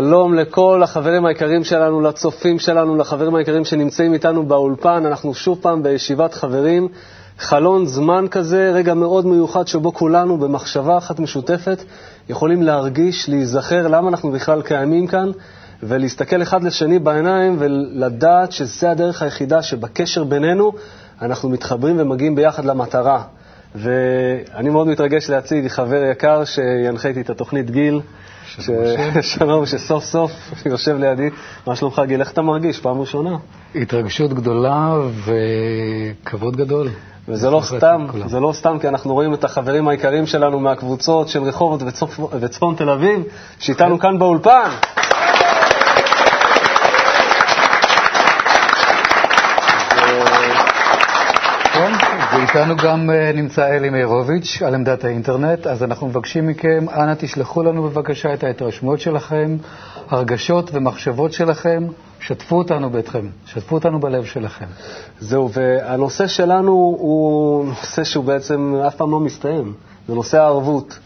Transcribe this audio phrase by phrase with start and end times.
[0.00, 5.06] שלום לכל החברים היקרים שלנו, לצופים שלנו, לחברים היקרים שנמצאים איתנו באולפן.
[5.06, 6.88] אנחנו שוב פעם בישיבת חברים,
[7.38, 11.84] חלון זמן כזה, רגע מאוד מיוחד שבו כולנו במחשבה אחת משותפת
[12.28, 15.30] יכולים להרגיש, להיזכר למה אנחנו בכלל קיימים כאן,
[15.82, 20.72] ולהסתכל אחד לשני בעיניים ולדעת שזה הדרך היחידה שבקשר בינינו
[21.22, 23.22] אנחנו מתחברים ומגיעים ביחד למטרה.
[23.74, 28.00] ואני מאוד מתרגש להציג חבר יקר שינחה איתי את התוכנית גיל.
[28.58, 28.70] ש...
[29.38, 30.32] שלום, שסוף סוף
[30.66, 31.30] יושב לידי.
[31.66, 32.20] מה שלומך, גיל?
[32.20, 32.80] איך אתה מרגיש?
[32.80, 33.36] פעם ראשונה.
[33.74, 36.88] התרגשות גדולה וכבוד גדול.
[37.28, 41.42] וזה לא סתם, זה לא סתם, כי אנחנו רואים את החברים היקרים שלנו מהקבוצות של
[41.42, 42.20] רחובות וצפ...
[42.40, 43.22] וצפון תל אביב,
[43.58, 44.70] שאיתנו כאן באולפן.
[52.54, 57.62] ואיתנו גם אה, נמצא אלי מאירוביץ' על עמדת האינטרנט, אז אנחנו מבקשים מכם, אנא תשלחו
[57.62, 59.56] לנו בבקשה את ההתרשמות שלכם,
[60.08, 61.86] הרגשות ומחשבות שלכם,
[62.20, 64.64] שתפו אותנו ביתכם, שתפו אותנו בלב שלכם.
[65.20, 69.72] זהו, והנושא שלנו הוא נושא שהוא בעצם אף פעם לא מסתיים,
[70.08, 70.98] זה נושא הערבות.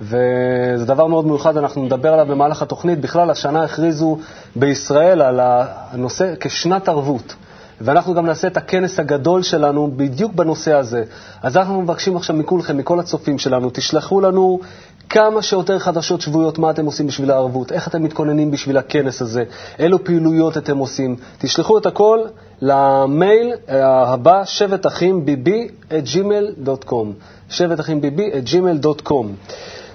[0.00, 3.00] וזה דבר מאוד מיוחד, אנחנו נדבר עליו במהלך התוכנית.
[3.00, 4.18] בכלל, השנה הכריזו
[4.56, 7.34] בישראל על הנושא כשנת ערבות.
[7.80, 11.04] ואנחנו גם נעשה את הכנס הגדול שלנו בדיוק בנושא הזה.
[11.42, 14.60] אז אנחנו מבקשים עכשיו מכולכם, מכל הצופים שלנו, תשלחו לנו
[15.08, 19.44] כמה שיותר חדשות שבועיות מה אתם עושים בשביל הערבות, איך אתם מתכוננים בשביל הכנס הזה,
[19.78, 21.16] אילו פעילויות אתם עושים.
[21.38, 22.20] תשלחו את הכל
[22.62, 27.06] למייל אה, הבא, שבט אחים ביבי את gmail.com.
[27.48, 29.26] שבט אחים ביבי את gmail.com.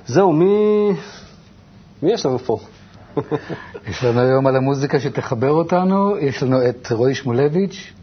[0.08, 0.56] זהו, מי...
[2.04, 2.58] מי יש לנו פה?
[3.90, 7.94] יש לנו היום על המוזיקה שתחבר אותנו, יש לנו את רועי שמולביץ',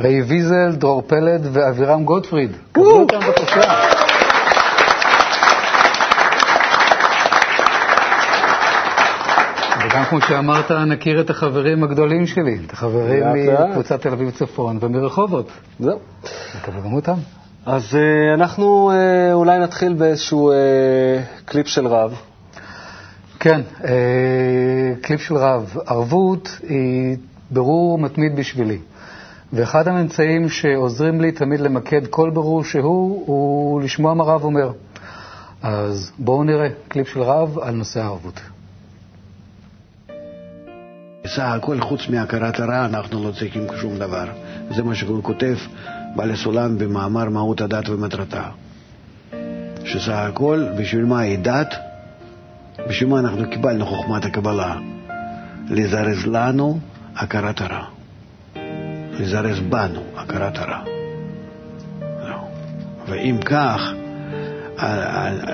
[0.00, 2.50] ראי ויזל, דרור פלד ואבירם גוטפריד.
[2.72, 3.60] קבלו אותם בבקשה.
[9.86, 13.24] וגם כמו שאמרת, נכיר את החברים הגדולים שלי, את החברים
[13.70, 15.48] מקבוצת תל אביב צפון ומרחובות.
[15.80, 15.98] זהו.
[16.56, 17.14] נקווה גם אותם.
[17.66, 20.54] אז uh, אנחנו uh, אולי נתחיל באיזשהו uh,
[21.44, 22.20] קליפ של רב.
[23.44, 25.76] כן, אה, קליפ של רב.
[25.86, 27.16] ערבות היא
[27.50, 28.78] ברור מתמיד בשבילי.
[29.52, 34.72] ואחד הממצאים שעוזרים לי תמיד למקד כל ברור שהוא, הוא לשמוע מה רב אומר.
[35.62, 38.40] אז בואו נראה קליפ של רב על נושא הערבות.
[41.24, 44.26] בסך הכל, חוץ מהכרת הרע, אנחנו לא צריכים שום דבר.
[44.70, 45.56] זה מה שהוא כותב
[46.16, 48.48] בעל הסולם במאמר מהות הדת ומטרתה.
[49.84, 51.93] שסך הכל, בשביל מה היא דת?
[52.88, 54.76] בשביל מה אנחנו קיבלנו חוכמת הקבלה?
[55.70, 56.78] לזרז לנו
[57.16, 57.84] הכרת הרע.
[59.20, 60.80] לזרז בנו הכרת הרע.
[63.08, 63.92] ואם כך,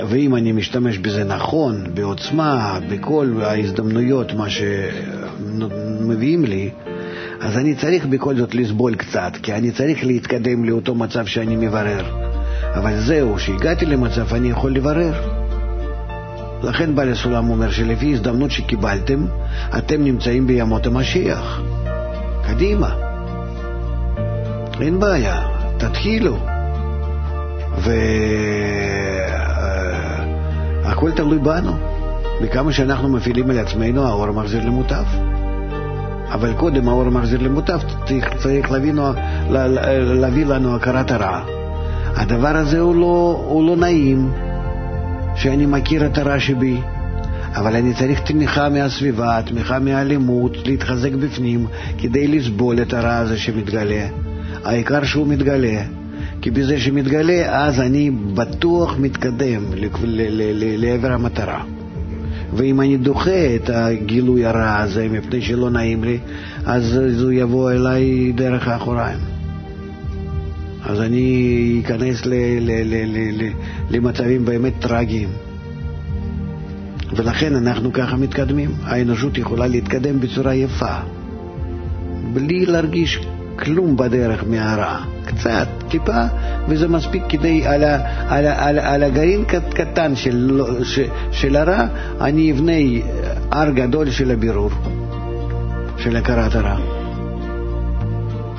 [0.08, 6.70] ואם אני משתמש בזה נכון, בעוצמה, בכל ההזדמנויות, מה שמביאים לי,
[7.40, 12.04] אז אני צריך בכל זאת לסבול קצת, כי אני צריך להתקדם לאותו מצב שאני מברר.
[12.74, 15.39] אבל זהו, שהגעתי למצב אני יכול לברר.
[16.62, 19.26] לכן בעל הסולם אומר שלפי הזדמנות שקיבלתם,
[19.78, 21.60] אתם נמצאים בימות המשיח.
[22.46, 22.90] קדימה.
[24.80, 25.42] אין בעיה,
[25.78, 26.36] תתחילו.
[30.82, 31.72] והכל תלוי בנו.
[32.42, 35.04] בכמה שאנחנו מפעילים על עצמנו, האור מחזיר למוטב.
[36.32, 38.92] אבל קודם האור מחזיר למוטב, צריך, צריך להביא,
[40.20, 41.40] להביא לנו הכרת הרע.
[42.16, 44.49] הדבר הזה הוא לא, הוא לא נעים.
[45.40, 46.76] שאני מכיר את הרע שבי,
[47.54, 51.66] אבל אני צריך תמיכה מהסביבה, תמיכה מהאלימות, להתחזק בפנים
[51.98, 54.06] כדי לסבול את הרע הזה שמתגלה.
[54.64, 55.82] העיקר שהוא מתגלה,
[56.42, 59.62] כי בזה שמתגלה, אז אני בטוח מתקדם
[60.76, 61.62] לעבר המטרה.
[62.52, 66.18] ואם אני דוחה את הגילוי הרע הזה מפני שלא נעים לי,
[66.66, 69.29] אז הוא יבוא אליי דרך האחוריים.
[70.84, 73.50] אז אני אכנס ל, ל, ל, ל, ל,
[73.90, 75.28] למצבים באמת טרגיים.
[77.16, 78.70] ולכן אנחנו ככה מתקדמים.
[78.82, 80.96] האנושות יכולה להתקדם בצורה יפה,
[82.32, 83.20] בלי להרגיש
[83.58, 84.98] כלום בדרך מהרע.
[85.24, 86.24] קצת, טיפה,
[86.68, 87.98] וזה מספיק כדי, על, ה,
[88.28, 89.44] על, ה, על, על הגרעין
[89.74, 91.86] קטן של, של, של הרע,
[92.20, 92.72] אני אבנה
[93.50, 94.70] הר גדול של הבירור,
[95.98, 96.99] של הכרת הרע.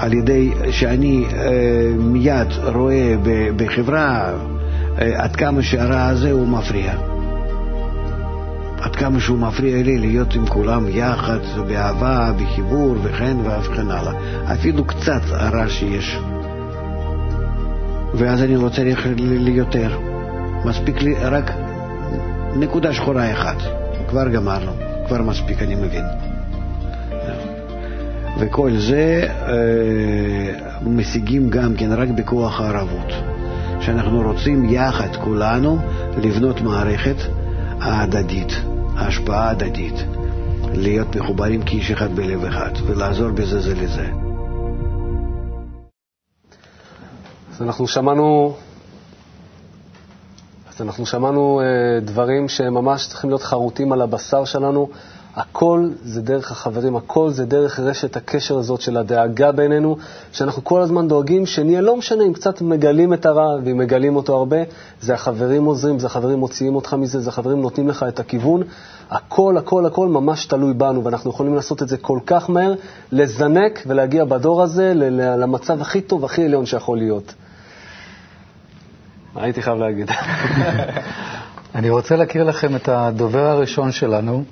[0.01, 1.49] על ידי שאני אה,
[1.97, 3.15] מיד רואה
[3.55, 4.33] בחברה
[5.01, 6.93] אה, עד כמה שהרע הזה הוא מפריע.
[8.81, 11.37] עד כמה שהוא מפריע לי להיות עם כולם יחד,
[11.67, 14.13] באהבה, בחיבור וכן וכן הלאה.
[14.53, 16.19] אפילו קצת הרע שיש.
[18.13, 19.99] ואז אני לא צריך ליותר.
[20.65, 21.51] מספיק לי רק
[22.55, 23.57] נקודה שחורה אחת.
[24.09, 24.71] כבר גמרנו.
[25.07, 26.30] כבר מספיק, אני מבין.
[28.39, 33.13] וכל זה אה, משיגים גם כן רק בכוח הערבות,
[33.79, 35.77] שאנחנו רוצים יחד כולנו
[36.17, 37.15] לבנות מערכת
[37.81, 38.51] ההדדית,
[38.95, 39.95] ההשפעה ההדדית,
[40.73, 44.07] להיות מחוברים כאיש אחד בלב אחד ולעזור בזה זה לזה.
[47.51, 48.55] אז אנחנו שמענו,
[50.69, 54.89] אז אנחנו שמענו אה, דברים שממש צריכים להיות חרוטים על הבשר שלנו.
[55.35, 59.97] הכל זה דרך החברים, הכל זה דרך רשת הקשר הזאת של הדאגה בינינו,
[60.31, 64.35] שאנחנו כל הזמן דואגים שנהיה, לא משנה אם קצת מגלים את הרע, ואם מגלים אותו
[64.37, 64.57] הרבה,
[65.01, 68.63] זה החברים עוזרים, זה החברים מוציאים אותך מזה, זה החברים נותנים לך את הכיוון.
[69.09, 72.73] הכל, הכל, הכל ממש תלוי בנו, ואנחנו יכולים לעשות את זה כל כך מהר,
[73.11, 74.93] לזנק ולהגיע בדור הזה
[75.37, 77.33] למצב הכי טוב, הכי עליון שיכול להיות.
[79.35, 80.09] הייתי חייב להגיד.
[81.75, 84.43] אני רוצה להכיר לכם את הדובר הראשון שלנו,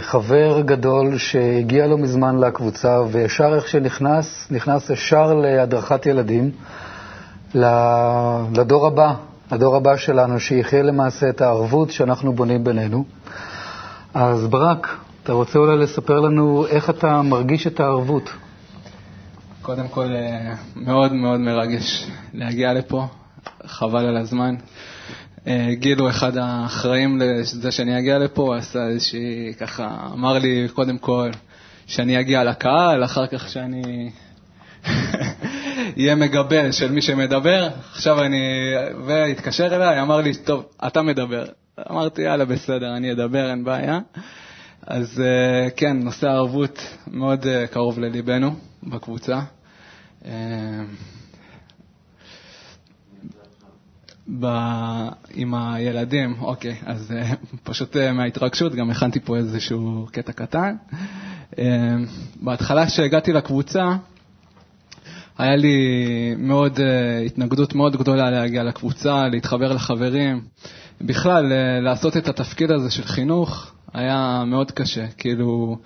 [0.00, 6.50] חבר גדול שהגיע לא מזמן לקבוצה, וישר איך שנכנס, נכנס ישר להדרכת ילדים,
[8.54, 9.14] לדור הבא,
[9.52, 13.04] לדור הבא שלנו, שיחיה למעשה את הערבות שאנחנו בונים בינינו.
[14.14, 18.30] אז ברק, אתה רוצה אולי לספר לנו איך אתה מרגיש את הערבות?
[19.62, 23.06] קודם כל, אה, מאוד מאוד מרגש להגיע לפה,
[23.66, 24.54] חבל על הזמן.
[25.46, 30.98] אה, גיל הוא אחד האחראים לזה שאני אגיע לפה, עשה איזושהי, ככה, אמר לי קודם
[30.98, 31.30] כל
[31.86, 34.10] שאני אגיע לקהל, אחר כך שאני
[35.98, 37.68] אהיה מגבל של מי שמדבר.
[37.92, 38.42] עכשיו אני,
[39.06, 41.44] והתקשר אליי, אמר לי, טוב, אתה מדבר.
[41.90, 43.98] אמרתי, יאללה, בסדר, אני אדבר, אין בעיה.
[44.86, 49.40] אז אה, כן, נושא הערבות מאוד אה, קרוב לליבנו בקבוצה.
[54.28, 54.46] ב...
[55.34, 57.36] עם הילדים, אוקיי, אז uh,
[57.70, 60.74] פשוט uh, מההתרגשות גם הכנתי פה איזשהו קטע קטן.
[61.50, 61.56] Uh,
[62.36, 63.96] בהתחלה כשהגעתי לקבוצה,
[65.38, 65.76] היה לי
[66.38, 66.80] מאוד, uh,
[67.26, 70.40] התנגדות מאוד גדולה להגיע לקבוצה, להתחבר לחברים.
[71.00, 75.06] בכלל, uh, לעשות את התפקיד הזה של חינוך היה מאוד קשה.
[75.18, 75.78] כאילו,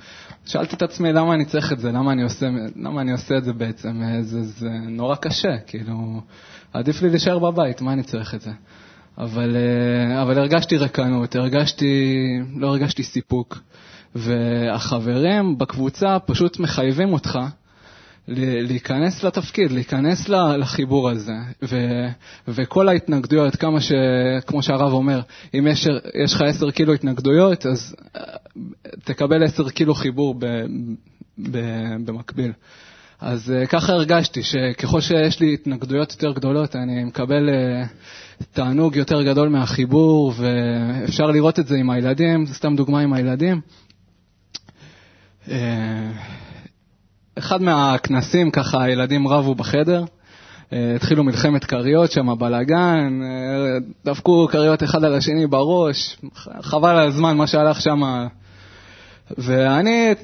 [0.47, 2.47] שאלתי את עצמי למה אני צריך את זה, למה אני עושה,
[2.77, 6.21] למה אני עושה את זה בעצם, זה, זה נורא קשה, כאילו...
[6.73, 8.51] עדיף לי להישאר בבית, מה אני צריך את זה?
[9.19, 12.15] אבל, אה, אבל הרגשתי רקנות, הרגשתי,
[12.57, 13.59] לא הרגשתי סיפוק.
[14.17, 17.39] והחברים בקבוצה פשוט מחייבים אותך
[18.29, 21.33] להיכנס לתפקיד, להיכנס לחיבור הזה.
[21.63, 21.77] ו,
[22.49, 23.93] וכל ההתנגדויות, כמה ש...
[24.47, 25.21] כמו שהרב אומר,
[25.55, 25.89] אם יש,
[26.25, 28.21] יש לך עשר קילו התנגדויות, אז אה,
[29.05, 30.47] תקבל עשר קילו חיבור ב,
[31.39, 31.59] ב,
[32.05, 32.53] במקביל.
[33.21, 39.23] אז uh, ככה הרגשתי, שככל שיש לי התנגדויות יותר גדולות, אני מקבל uh, תענוג יותר
[39.23, 43.61] גדול מהחיבור, ואפשר לראות את זה עם הילדים, סתם דוגמה עם הילדים.
[45.47, 45.51] Uh,
[47.39, 53.21] אחד מהכנסים, ככה הילדים רבו בחדר, uh, התחילו מלחמת כריות שם, בלאגן,
[54.05, 56.19] דפקו כריות אחד על השני בראש,
[56.61, 58.27] חבל על הזמן מה שהלך שם.
[59.39, 60.15] ואני,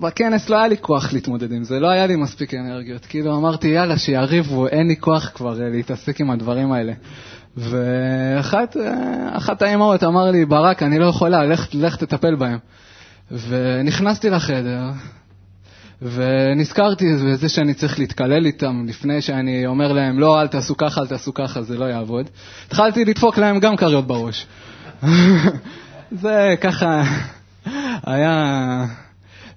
[0.00, 3.06] בכנס לא היה לי כוח להתמודד עם זה, לא היה לי מספיק אנרגיות.
[3.06, 6.92] כאילו אמרתי, יאללה, שיריבו, אין לי כוח כבר אה, להתעסק עם הדברים האלה.
[7.56, 8.76] ואחת
[9.62, 12.58] אה, האימהות אמר לי, ברק, אני לא יכולה, לך, לך תטפל בהם.
[13.48, 14.82] ונכנסתי לחדר,
[16.02, 21.06] ונזכרתי בזה שאני צריך להתקלל איתם לפני שאני אומר להם, לא, אל תעשו ככה, אל
[21.06, 22.26] תעשו ככה, זה לא יעבוד.
[22.66, 24.46] התחלתי לדפוק להם גם כריות בראש.
[26.22, 27.02] זה ככה...
[28.02, 28.86] היה...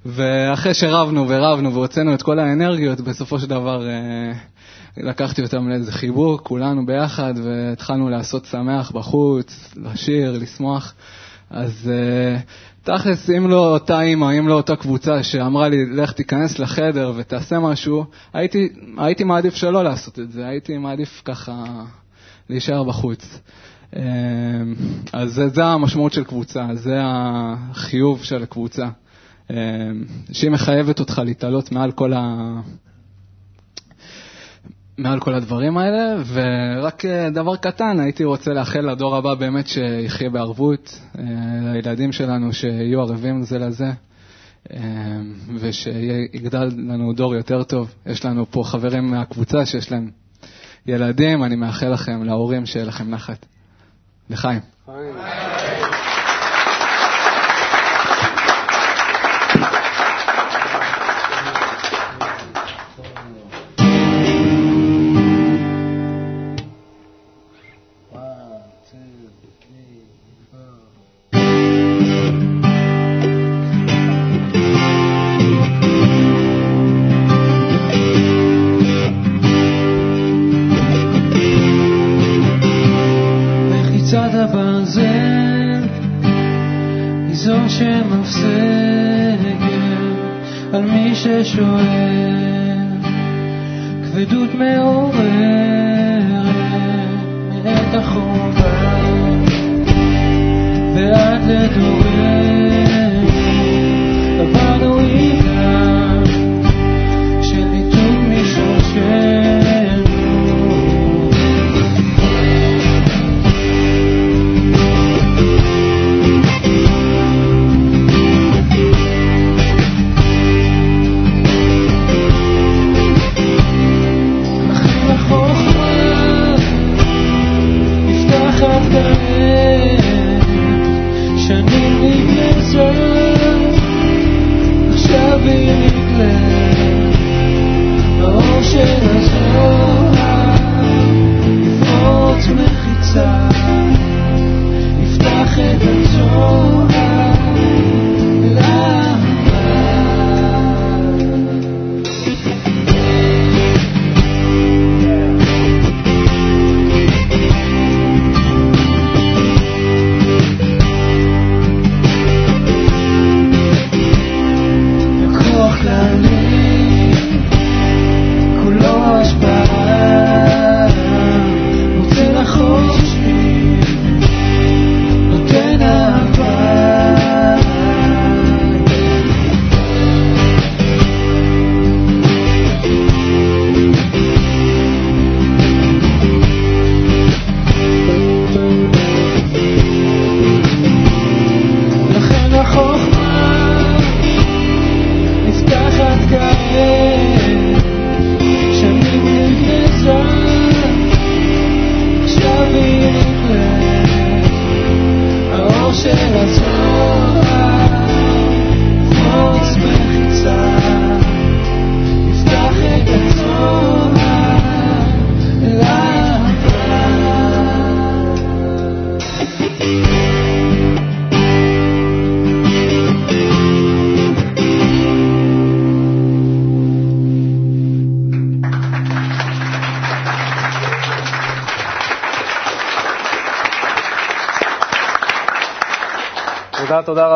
[0.05, 4.31] ואחרי שרבנו ורבנו והוצאנו את כל האנרגיות, בסופו של דבר אה,
[4.97, 10.93] לקחתי אותם לאיזה חיבור, כולנו ביחד, והתחלנו לעשות שמח בחוץ, לשיר, לשמוח.
[11.49, 12.39] אז אה,
[12.83, 17.59] תכלס, אם לא אותה אימא, אם לא אותה קבוצה שאמרה לי, לך תיכנס לחדר ותעשה
[17.59, 21.63] משהו, הייתי, הייתי מעדיף שלא לעשות את זה, הייתי מעדיף ככה
[22.49, 23.39] להישאר בחוץ.
[23.95, 24.01] אמ,
[25.13, 28.89] אז זה, זה המשמעות של קבוצה, זה החיוב של הקבוצה,
[29.49, 29.55] אמ,
[30.31, 32.53] שהיא מחייבת אותך להתעלות מעל כל, ה...
[34.97, 40.29] מעל כל הדברים האלה, ורק אה, דבר קטן, הייתי רוצה לאחל לדור הבא באמת שיחיה
[40.29, 41.23] בערבות, אה,
[41.73, 43.91] לילדים שלנו שיהיו ערבים זה לזה.
[45.59, 47.93] ושיגדל לנו דור יותר טוב.
[48.05, 50.09] יש לנו פה חברים מהקבוצה שיש להם
[50.85, 53.45] ילדים, אני מאחל לכם, להורים, שיהיה לכם נחת.
[54.29, 54.61] לחיים.
[84.25, 85.83] יד הברזל
[87.27, 88.49] היא זו שמפסקת
[90.73, 92.79] על מי ששואל.
[94.03, 95.29] כבדות מעוררת
[97.63, 98.99] מאת החובה
[100.95, 102.68] ועד לדורנו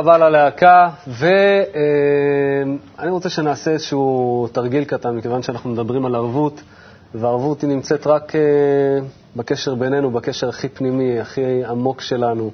[0.04, 2.78] רבה ללהקה, ואני
[3.12, 6.62] רוצה שנעשה איזשהו תרגיל קטן, מכיוון שאנחנו מדברים על ערבות,
[7.16, 8.42] והערבות היא נמצאת רק אה,
[9.36, 12.52] בקשר בינינו, בקשר הכי פנימי, הכי עמוק שלנו,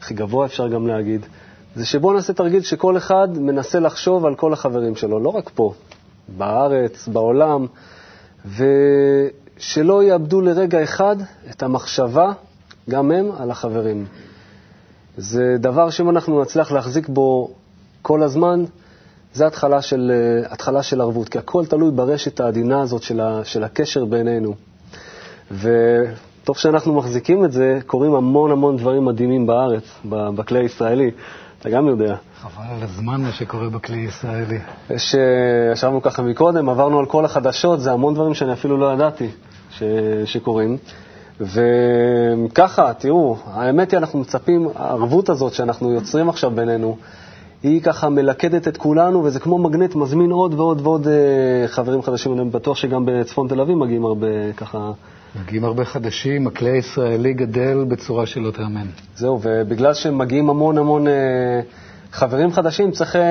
[0.00, 1.26] הכי גבוה אפשר גם להגיד,
[1.74, 5.72] זה שבואו נעשה תרגיל שכל אחד מנסה לחשוב על כל החברים שלו, לא רק פה,
[6.28, 7.66] בארץ, בעולם,
[8.46, 11.16] ושלא יאבדו לרגע אחד
[11.50, 12.32] את המחשבה,
[12.90, 14.06] גם הם, על החברים.
[15.16, 17.50] זה דבר שאם אנחנו נצליח להחזיק בו
[18.02, 18.64] כל הזמן,
[19.34, 23.44] זה התחלה של, אה, התחלה של ערבות, כי הכל תלוי ברשת העדינה הזאת של, ה,
[23.44, 24.54] של הקשר בינינו.
[25.50, 31.10] וטוב שאנחנו מחזיקים את זה, קורים המון המון דברים מדהימים בארץ, בכלי הישראלי,
[31.60, 32.16] אתה גם יודע.
[32.40, 34.58] חבל על הזמן מה שקורה בכלי הישראלי.
[34.90, 38.92] יש, אה, ישבנו ככה מקודם, עברנו על כל החדשות, זה המון דברים שאני אפילו לא
[38.92, 39.28] ידעתי
[39.70, 39.82] ש,
[40.24, 40.76] שקורים.
[41.40, 46.96] וככה, תראו, האמת היא, אנחנו מצפים, הערבות הזאת שאנחנו יוצרים עכשיו בינינו,
[47.62, 52.40] היא ככה מלכדת את כולנו, וזה כמו מגנט, מזמין עוד ועוד ועוד אה, חברים חדשים.
[52.40, 54.92] אני בטוח שגם בצפון תל אביב מגיעים הרבה ככה.
[55.42, 58.86] מגיעים הרבה חדשים, הכלי הישראלי גדל בצורה שלא תאמן.
[59.16, 61.12] זהו, ובגלל שמגיעים המון המון אה,
[62.12, 63.22] חברים חדשים, צריך אה,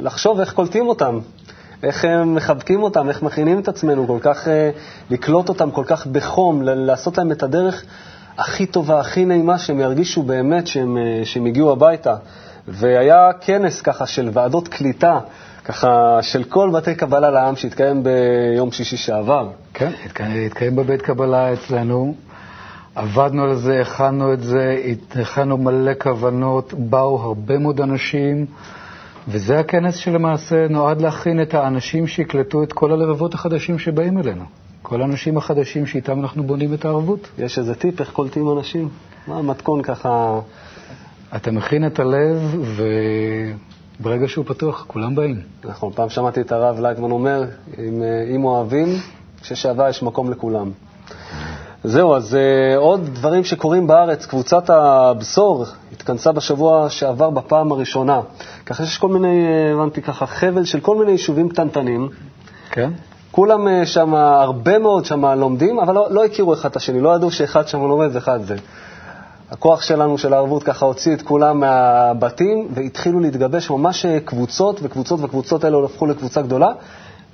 [0.00, 1.18] לחשוב איך קולטים אותם,
[1.84, 4.70] איך אה, מחבקים אותם, איך מכינים את עצמנו, כל כך אה,
[5.10, 7.84] לקלוט אותם כל כך בחום, לעשות להם את הדרך
[8.38, 12.16] הכי טובה, הכי נעימה, שהם ירגישו באמת שהם, אה, שהם הגיעו הביתה.
[12.68, 15.18] והיה כנס ככה של ועדות קליטה,
[15.64, 19.48] ככה של כל בתי קבלה לעם שהתקיים ביום שישי שעבר.
[19.74, 22.14] כן, התקיים, התקיים בבית קבלה אצלנו,
[22.94, 24.76] עבדנו על זה, הכנו את זה,
[25.20, 28.46] הכנו מלא כוונות, באו הרבה מאוד אנשים,
[29.28, 34.44] וזה הכנס שלמעשה נועד להכין את האנשים שיקלטו את כל הלבבות החדשים שבאים אלינו.
[34.82, 37.28] כל האנשים החדשים שאיתם אנחנו בונים את הערבות.
[37.38, 38.88] יש איזה טיפ איך קולטים אנשים?
[39.26, 40.40] מה המתכון ככה?
[41.36, 42.56] אתה מכין את הלב,
[44.00, 45.40] וברגע שהוא פתוח, כולם באים.
[45.64, 47.44] נכון, פעם שמעתי את הרב לייטמן אומר,
[47.78, 48.88] אם, אה, אם אוהבים,
[49.42, 50.70] כששעבה יש מקום לכולם.
[51.86, 54.26] זהו, אז uh, עוד דברים שקורים בארץ.
[54.26, 58.20] קבוצת הבשור התכנסה בשבוע שעבר בפעם הראשונה.
[58.66, 62.08] ככה שיש כל מיני, uh, הבנתי ככה, חבל של כל מיני יישובים קטנטנים.
[62.70, 62.90] כן?
[63.30, 67.14] כולם uh, שם, הרבה מאוד שם לומדים, אבל לא, לא הכירו אחד את השני, לא
[67.14, 68.56] ידעו שאחד שם לומד ואחד זה.
[69.50, 75.20] הכוח שלנו, של הערבות, ככה הוציא את כולם מהבתים והתחילו להתגבש ממש אה, קבוצות, וקבוצות
[75.22, 76.72] וקבוצות האלה הפכו לקבוצה גדולה,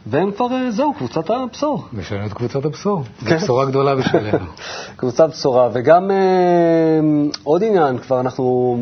[0.06, 1.84] והם כבר, אה, זהו, קבוצת הבשור.
[1.92, 3.02] משלם את קבוצת הבשור.
[3.26, 3.38] כן.
[3.38, 4.46] זו בשורה גדולה בשבילנו.
[4.96, 5.68] קבוצת בשורה.
[5.72, 6.16] וגם אה,
[7.44, 8.76] עוד עניין, כבר אנחנו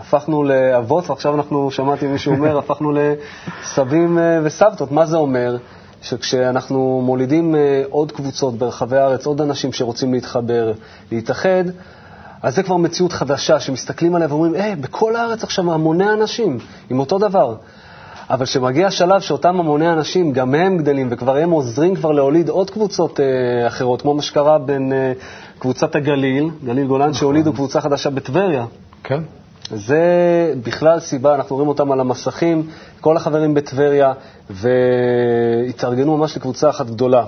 [0.00, 4.92] הפכנו לאבות, ועכשיו אנחנו, שמעתי מישהו אומר, הפכנו לסבים אה, וסבתות.
[4.92, 5.56] מה זה אומר?
[6.02, 10.72] שכשאנחנו מולידים אה, עוד קבוצות ברחבי הארץ, עוד אנשים שרוצים להתחבר,
[11.12, 11.64] להתאחד,
[12.42, 16.58] אז זה כבר מציאות חדשה, שמסתכלים עליה ואומרים, אה, בכל הארץ עכשיו המוני אנשים,
[16.90, 17.54] עם אותו דבר.
[18.30, 22.70] אבל כשמגיע השלב שאותם המוני אנשים, גם הם גדלים, וכבר הם עוזרים כבר להוליד עוד
[22.70, 25.12] קבוצות אה, אחרות, כמו מה שקרה בין אה,
[25.58, 28.64] קבוצת הגליל, גליל גולן, שהולידו קבוצה חדשה בטבריה.
[29.04, 29.20] כן.
[29.70, 30.04] זה
[30.64, 32.66] בכלל סיבה, אנחנו רואים אותם על המסכים,
[33.00, 34.12] כל החברים בטבריה,
[34.50, 37.24] והתארגנו ממש לקבוצה אחת גדולה.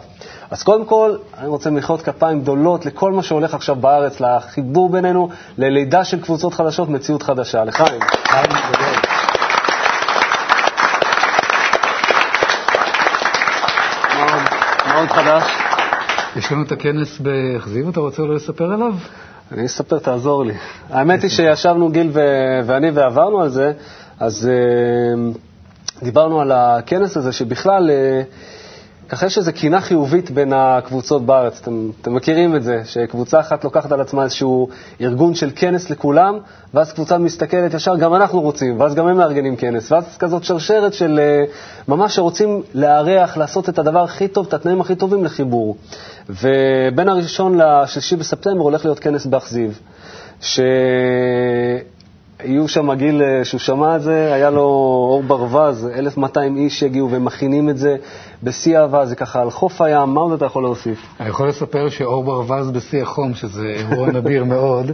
[0.50, 5.28] אז קודם כל, אני רוצה מחיאות כפיים גדולות לכל מה שהולך עכשיו בארץ, לחיבור בינינו,
[5.58, 7.64] ללידה של קבוצות חדשות, מציאות חדשה.
[7.64, 8.00] לחיים.
[8.28, 9.01] חיים גדול.
[15.02, 15.44] מאוד חדש.
[16.36, 18.94] יש לנו את הכנס באכזיב, אתה רוצה אולי לספר עליו?
[19.52, 20.54] אני אספר, תעזור לי.
[20.90, 23.72] האמת היא שישבנו גיל ו- ואני ועברנו על זה,
[24.20, 27.92] אז uh, דיברנו על הכנס הזה, שבכלל, uh,
[29.12, 31.60] ככה יש איזו קינה חיובית בין הקבוצות בארץ.
[31.60, 34.68] אתם, אתם מכירים את זה, שקבוצה אחת לוקחת על עצמה איזשהו
[35.00, 36.38] ארגון של כנס לכולם,
[36.74, 40.94] ואז קבוצה מסתכלת ישר, גם אנחנו רוצים, ואז גם הם מארגנים כנס, ואז כזאת שרשרת
[40.94, 41.50] של uh,
[41.88, 45.76] ממש שרוצים לארח, לעשות את הדבר הכי טוב, את התנאים הכי טובים לחיבור.
[46.28, 49.80] ובין הראשון לשלישי בספטמבר הולך להיות כנס באכזיב,
[52.42, 54.62] שיהיו שם גיל שהוא שמע את זה, היה לו
[55.10, 57.96] אור ברווז, 1,200 איש שהגיעו ומכינים את זה
[58.42, 61.06] בשיא אהבה, זה ככה על חוף הים, מה עוד אתה יכול להוסיף?
[61.20, 64.90] אני יכול לספר שאור ברווז בשיא החום, שזה אירוע נדיר מאוד,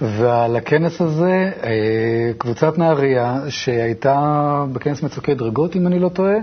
[0.00, 1.70] ועל הכנס הזה, אה,
[2.38, 6.36] קבוצת נהריה, שהייתה בכנס מצוקי דרגות, אם אני לא טועה,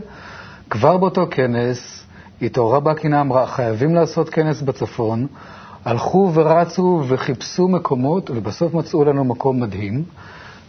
[0.70, 2.06] כבר באותו כנס,
[2.42, 5.28] התעוררה בקינה, אמרה, חייבים לעשות כנס בצפון.
[5.86, 10.04] הלכו ורצו וחיפשו מקומות, ובסוף מצאו לנו מקום מדהים.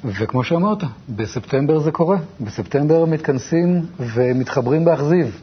[0.04, 2.16] וכמו שאמרת, בספטמבר זה קורה.
[2.40, 5.40] בספטמבר מתכנסים ומתחברים באכזיב.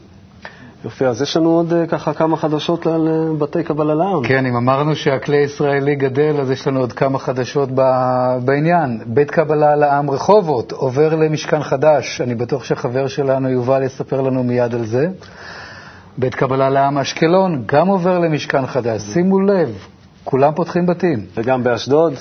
[0.84, 4.22] יופי, אז יש לנו עוד אה, ככה כמה חדשות על אה, בתי קבלה לעם.
[4.24, 9.00] כן, אם אמרנו שהכלי הישראלי גדל, אז יש לנו עוד כמה חדשות ב- בעניין.
[9.06, 12.20] בית קבלה לעם רחובות עובר למשכן חדש.
[12.20, 15.06] אני בטוח שהחבר שלנו יובל יספר לנו מיד על זה.
[16.18, 19.02] בית קבלה לעם אשקלון גם עובר למשכן חדש.
[19.02, 19.68] שימו לב,
[20.24, 21.26] כולם פותחים בתים.
[21.34, 22.14] וגם באשדוד,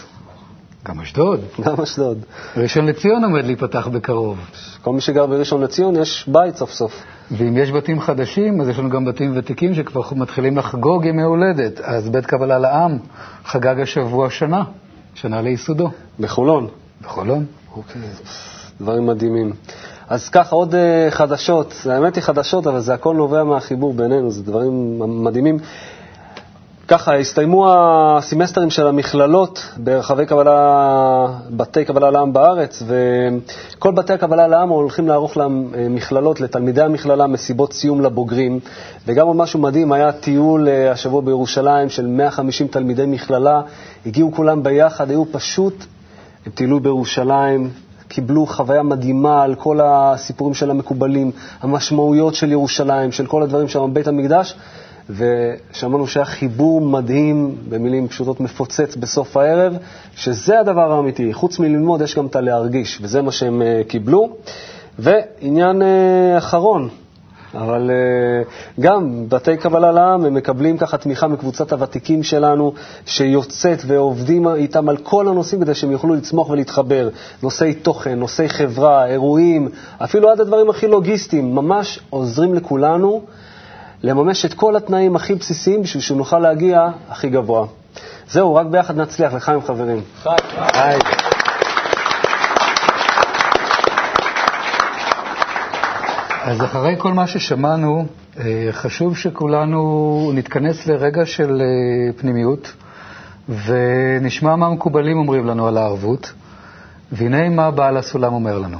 [0.85, 1.39] גם אשדוד.
[1.65, 2.17] גם אשדוד.
[2.57, 4.37] ראשון לציון עומד להיפתח בקרוב.
[4.81, 7.03] כל מי שגר בראשון לציון, יש בית סוף סוף.
[7.31, 11.79] ואם יש בתים חדשים, אז יש לנו גם בתים ותיקים שכבר מתחילים לחגוג ימי הולדת.
[11.79, 12.97] אז בית קבלה לעם
[13.45, 14.63] חגג השבוע שנה,
[15.13, 16.67] שנה לייסודו, בחולון.
[17.01, 17.45] בחולון.
[17.75, 18.01] אוקיי,
[18.81, 19.53] דברים מדהימים.
[20.09, 21.73] אז ככה, עוד אה, חדשות.
[21.89, 25.57] האמת היא חדשות, אבל זה הכל נובע מהחיבור בינינו, זה דברים מדהימים.
[26.88, 34.69] ככה, הסתיימו הסמסטרים של המכללות ברחבי קבלה, בתי קבלה לעם בארץ, וכל בתי הקבלה לעם
[34.69, 38.60] הולכים לערוך להם אה, מכללות, לתלמידי המכללה, מסיבות סיום לבוגרים.
[39.08, 43.62] וגם עוד משהו מדהים, היה טיול אה, השבוע בירושלים של 150 תלמידי מכללה,
[44.06, 45.86] הגיעו כולם ביחד, היו פשוט,
[46.45, 47.69] הם טיילו בירושלים,
[48.08, 53.91] קיבלו חוויה מדהימה על כל הסיפורים של המקובלים, המשמעויות של ירושלים, של כל הדברים שם
[53.91, 54.56] בבית המקדש,
[55.09, 59.77] ושמענו שהיה חיבור מדהים, במילים פשוטות מפוצץ בסוף הערב,
[60.15, 61.33] שזה הדבר האמיתי.
[61.33, 64.29] חוץ מללמוד, יש גם את הלהרגיש, וזה מה שהם אה, קיבלו.
[64.99, 66.89] ועניין אה, אחרון,
[67.53, 72.73] אבל uh, גם בתי קבלה לעם, הם מקבלים ככה תמיכה מקבוצת הוותיקים שלנו,
[73.05, 77.09] שיוצאת ועובדים איתם על כל הנושאים כדי שהם יוכלו לצמוח ולהתחבר.
[77.43, 83.21] נושאי תוכן, נושאי חברה, אירועים, אפילו עד הדברים הכי לוגיסטיים, ממש עוזרים לכולנו
[84.03, 87.65] לממש את כל התנאים הכי בסיסיים בשביל שנוכל להגיע הכי גבוה.
[88.31, 90.01] זהו, רק ביחד נצליח, לחיים חברים.
[90.23, 90.99] חיים.
[96.43, 98.05] אז אחרי כל מה ששמענו,
[98.39, 102.73] אה, חשוב שכולנו נתכנס לרגע של אה, פנימיות
[103.49, 106.33] ונשמע מה המקובלים אומרים לנו על הערבות,
[107.12, 108.77] והנה מה בעל הסולם אומר לנו.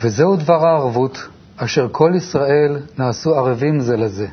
[0.00, 4.26] וזהו דבר הערבות, אשר כל ישראל נעשו ערבים זה לזה.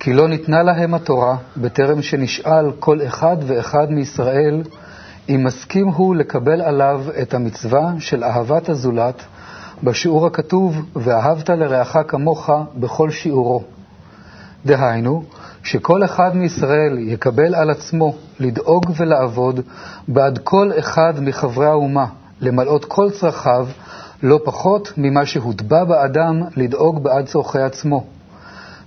[0.00, 4.62] כי לא ניתנה להם התורה בטרם שנשאל כל אחד ואחד מישראל
[5.28, 9.22] אם מסכים הוא לקבל עליו את המצווה של אהבת הזולת
[9.82, 13.62] בשיעור הכתוב, ואהבת לרעך כמוך בכל שיעורו.
[14.66, 15.22] דהיינו,
[15.62, 19.60] שכל אחד מישראל יקבל על עצמו לדאוג ולעבוד
[20.08, 22.06] בעד כל אחד מחברי האומה,
[22.40, 23.68] למלאות כל צרכיו,
[24.24, 28.04] לא פחות ממה שהוטבע באדם לדאוג בעד צורכי עצמו.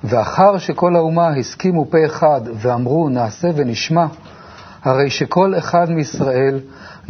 [0.04, 4.06] ואחר שכל האומה הסכימו פה אחד ואמרו נעשה ונשמע,
[4.84, 6.60] הרי שכל אחד מישראל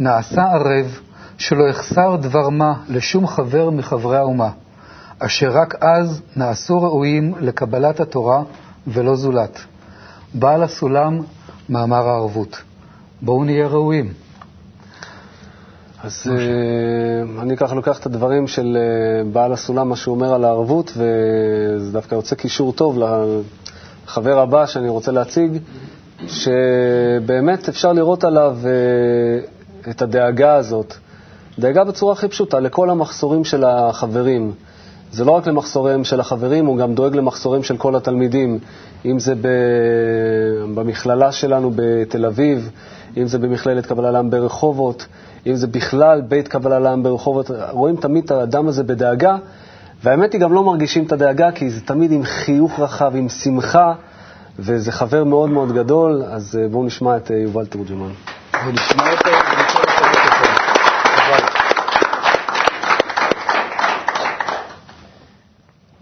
[0.00, 0.98] נעשה ערב
[1.38, 4.50] שלא יחסר דבר מה לשום חבר מחברי האומה,
[5.18, 8.42] אשר רק אז נעשו ראויים לקבלת התורה
[8.86, 9.58] ולא זולת.
[10.34, 11.18] בעל הסולם,
[11.68, 12.62] מאמר הערבות.
[13.22, 14.12] בואו נהיה ראויים.
[16.02, 20.44] אז uh, אני ככה לוקח את הדברים של uh, בעל הסולם, מה שהוא אומר על
[20.44, 22.98] הערבות, וזה דווקא יוצא קישור טוב
[24.06, 25.58] לחבר הבא שאני רוצה להציג,
[26.26, 30.94] שבאמת אפשר לראות עליו uh, את הדאגה הזאת.
[31.58, 34.52] דאגה בצורה הכי פשוטה לכל המחסורים של החברים.
[35.12, 38.58] זה לא רק למחסוריהם של החברים, הוא גם דואג למחסורים של כל התלמידים,
[39.04, 39.34] אם זה
[40.74, 42.70] במכללה שלנו בתל אביב,
[43.16, 45.06] אם זה במכללת קבלה לעם ברחובות,
[45.46, 49.36] אם זה בכלל בית קבלה לעם ברחובות, רואים תמיד את האדם הזה בדאגה,
[50.02, 53.92] והאמת היא גם לא מרגישים את הדאגה, כי זה תמיד עם חיוך רחב, עם שמחה,
[54.58, 58.10] וזה חבר מאוד מאוד גדול, אז בואו נשמע את יובל תורג'מן.
[58.66, 59.37] ונשמע אותו.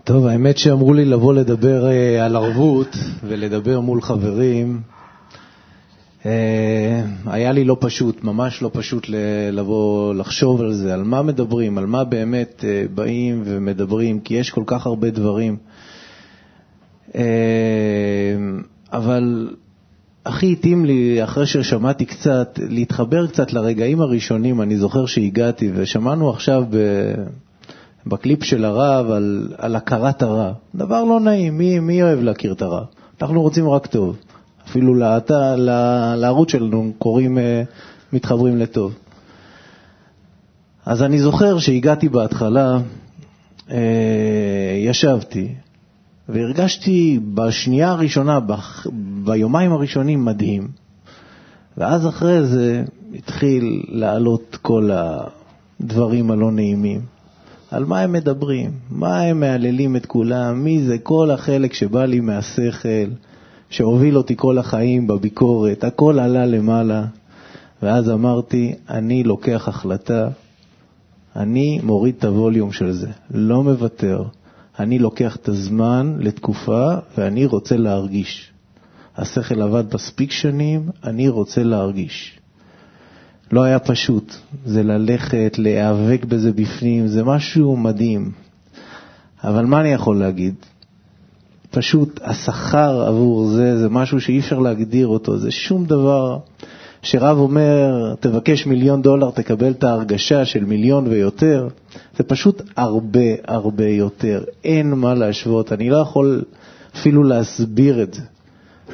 [0.07, 4.81] טוב, האמת שאמרו לי לבוא לדבר uh, על ערבות ולדבר מול חברים.
[6.23, 6.27] Uh,
[7.27, 9.07] היה לי לא פשוט, ממש לא פשוט
[9.53, 14.51] לבוא לחשוב על זה, על מה מדברים, על מה באמת uh, באים ומדברים, כי יש
[14.51, 15.57] כל כך הרבה דברים.
[18.93, 19.55] אבל
[20.27, 24.63] הכי התאים לי, אחרי ששמעתי קצת, להתחבר קצת לרגעים הראשונים.
[24.63, 26.77] אני זוכר שהגעתי ושמענו עכשיו ב...
[28.07, 30.53] בקליפ של הרב על, על הכרת הרע.
[30.75, 32.85] דבר לא נעים, מי, מי אוהב להכיר את הרע?
[33.23, 34.17] אנחנו רוצים רק טוב.
[34.69, 35.31] אפילו לעת,
[36.17, 37.63] לערוץ שלנו קוראים, אה,
[38.13, 38.95] מתחברים לטוב.
[40.87, 42.79] אז אני זוכר שהגעתי בהתחלה,
[43.71, 45.55] אה, ישבתי,
[46.29, 48.53] והרגשתי בשנייה הראשונה, ב,
[49.25, 50.69] ביומיים הראשונים, מדהים.
[51.77, 57.16] ואז אחרי זה התחיל לעלות כל הדברים הלא נעימים.
[57.71, 58.71] על מה הם מדברים?
[58.91, 60.65] מה הם מהללים את כולם?
[60.65, 63.09] מי זה כל החלק שבא לי מהשכל,
[63.71, 67.05] שהוביל אותי כל החיים בביקורת, הכל עלה למעלה.
[67.83, 70.29] ואז אמרתי, אני לוקח החלטה,
[71.37, 74.25] אני מוריד את הווליום של זה, לא מוותר.
[74.79, 78.53] אני לוקח את הזמן לתקופה ואני רוצה להרגיש.
[79.17, 82.39] השכל עבד מספיק שנים, אני רוצה להרגיש.
[83.53, 88.31] לא היה פשוט, זה ללכת, להיאבק בזה בפנים, זה משהו מדהים.
[89.45, 90.55] אבל מה אני יכול להגיד?
[91.71, 96.39] פשוט השכר עבור זה, זה משהו שאי אפשר להגדיר אותו, זה שום דבר
[97.03, 101.69] שרב אומר, תבקש מיליון דולר, תקבל את ההרגשה של מיליון ויותר,
[102.17, 106.43] זה פשוט הרבה הרבה יותר, אין מה להשוות, אני לא יכול
[106.97, 108.23] אפילו להסביר את זה.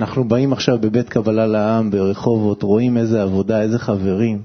[0.00, 4.42] אנחנו באים עכשיו בבית קבלה לעם ברחובות, רואים איזה עבודה, איזה חברים,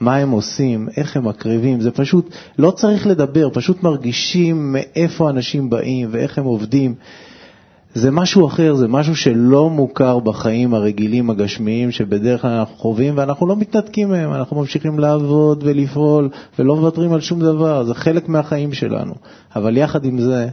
[0.00, 5.70] מה הם עושים, איך הם מקריבים, זה פשוט, לא צריך לדבר, פשוט מרגישים מאיפה אנשים
[5.70, 6.94] באים ואיך הם עובדים.
[7.94, 13.46] זה משהו אחר, זה משהו שלא מוכר בחיים הרגילים הגשמיים שבדרך כלל אנחנו חווים ואנחנו
[13.46, 18.72] לא מתנתקים מהם, אנחנו ממשיכים לעבוד ולפעול ולא מוותרים על שום דבר, זה חלק מהחיים
[18.72, 19.14] שלנו.
[19.56, 20.48] אבל יחד עם זה,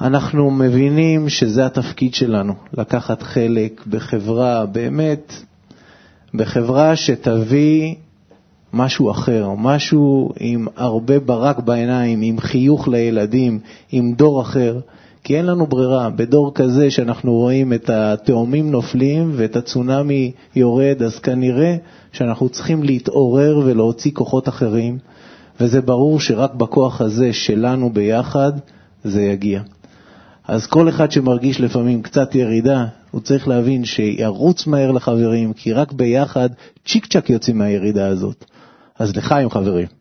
[0.00, 5.32] אנחנו מבינים שזה התפקיד שלנו, לקחת חלק בחברה, באמת,
[6.34, 7.94] בחברה שתביא
[8.72, 13.58] משהו אחר, משהו עם הרבה ברק בעיניים, עם חיוך לילדים,
[13.92, 14.80] עם דור אחר,
[15.24, 16.10] כי אין לנו ברירה.
[16.10, 21.76] בדור כזה שאנחנו רואים את התאומים נופלים ואת הצונאמי יורד, אז כנראה
[22.12, 24.98] שאנחנו צריכים להתעורר ולהוציא כוחות אחרים,
[25.60, 28.52] וזה ברור שרק בכוח הזה שלנו ביחד
[29.04, 29.60] זה יגיע.
[30.50, 35.92] אז כל אחד שמרגיש לפעמים קצת ירידה, הוא צריך להבין שירוץ מהר לחברים, כי רק
[35.92, 36.48] ביחד
[36.86, 38.44] צ'יק צ'אק יוצאים מהירידה הזאת.
[38.98, 39.99] אז לחיים חברים.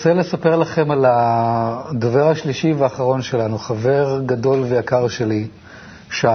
[0.00, 5.46] רוצה לספר לכם על הדובר השלישי והאחרון שלנו, חבר גדול ויקר שלי,
[6.10, 6.26] שי.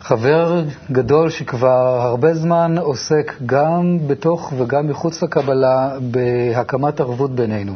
[0.00, 7.74] חבר גדול שכבר הרבה זמן עוסק גם בתוך וגם מחוץ לקבלה בהקמת ערבות בינינו.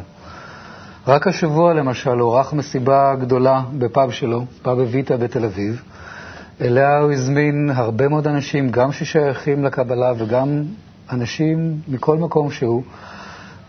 [1.07, 5.81] רק השבוע למשל הוא ערך מסיבה גדולה בפאב שלו, פאב אביטה בתל אביב.
[6.61, 10.63] אליה הוא הזמין הרבה מאוד אנשים, גם ששייכים לקבלה וגם
[11.11, 12.83] אנשים מכל מקום שהוא.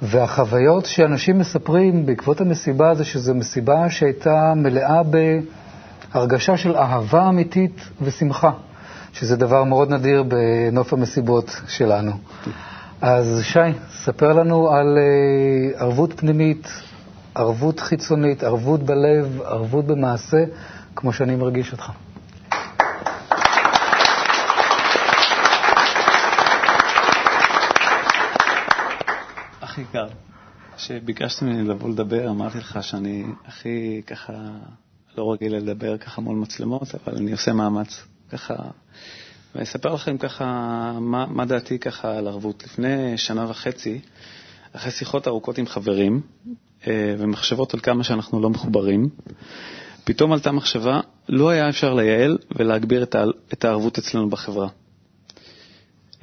[0.02, 5.00] והחוויות שאנשים מספרים בעקבות המסיבה זה שזו מסיבה שהייתה מלאה
[6.14, 8.50] בהרגשה של אהבה אמיתית ושמחה,
[9.12, 12.12] שזה דבר מאוד נדיר בנוף המסיבות שלנו.
[13.02, 13.58] אז שי,
[13.90, 16.68] ספר לנו על אה, ערבות פנימית,
[17.34, 20.44] ערבות חיצונית, ערבות בלב, ערבות במעשה,
[20.96, 21.90] כמו שאני מרגיש אותך.
[29.80, 30.06] הכי קר.
[30.76, 34.32] כשביקשת ממני לבוא לדבר, אמרתי לך שאני הכי ככה
[35.18, 38.54] לא רגיל לדבר ככה מול מצלמות, אבל אני עושה מאמץ ככה.
[39.54, 40.44] ואני אספר לכם ככה
[41.00, 42.64] מה, מה דעתי ככה על ערבות.
[42.64, 44.00] לפני שנה וחצי,
[44.72, 46.20] אחרי שיחות ארוכות עם חברים
[46.86, 49.08] אה, ומחשבות על כמה שאנחנו לא מחוברים,
[50.04, 53.02] פתאום עלתה מחשבה, לא היה אפשר לייעל ולהגביר
[53.52, 54.68] את הערבות אצלנו בחברה.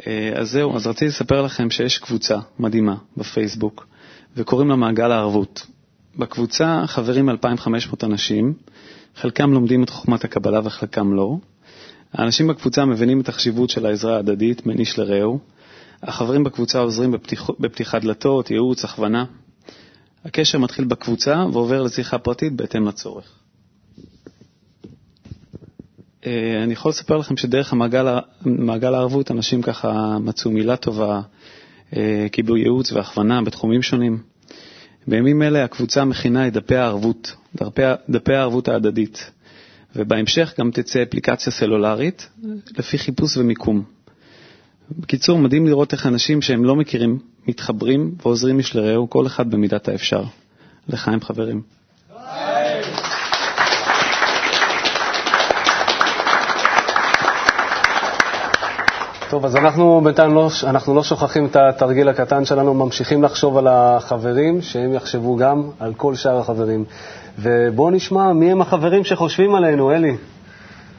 [0.08, 3.88] אה, אז זהו, אז רציתי לספר לכם שיש קבוצה מדהימה בפייסבוק,
[4.36, 5.66] וקוראים לה מעגל הערבות.
[6.16, 8.54] בקבוצה חברים 2,500 אנשים,
[9.16, 11.38] חלקם לומדים את חוכמת הקבלה וחלקם לא.
[12.14, 15.40] האנשים בקבוצה מבינים את החשיבות של העזרה ההדדית בין איש לרעהו.
[16.04, 19.26] החברים בקבוצה עוזרים בפתיח, בפתיחת דלתות, ייעוץ, הכוונה.
[20.26, 23.37] הקשר מתחיל בקבוצה ועובר לשיחה פרטית בהתאם לצורך.
[26.28, 31.22] אה, אני יכול לספר לכם שדרך המעגל, מעגל הערבות אנשים ככה מצאו מילה טובה,
[31.96, 34.18] אה, קיבלו ייעוץ והכוונה בתחומים שונים.
[35.08, 39.32] בימים אלה הקבוצה מכינה את דפי הערבות, דפי, דפי הערבות ההדדית,
[39.96, 42.30] ובהמשך גם תצא אפליקציה סלולרית
[42.78, 43.84] לפי חיפוש ומיקום.
[45.00, 49.88] בקיצור, מדהים לראות איך אנשים שהם לא מכירים מתחברים ועוזרים איש לרעהו, כל אחד במידת
[49.88, 50.24] האפשר.
[50.90, 51.77] לחיים חברים.
[59.30, 63.68] טוב, אז אנחנו בינתיים לא, אנחנו לא שוכחים את התרגיל הקטן שלנו, ממשיכים לחשוב על
[63.68, 66.86] החברים, שהם יחשבו גם על כל שאר החברים.
[67.40, 70.16] ובואו נשמע מי הם החברים שחושבים עלינו, אלי.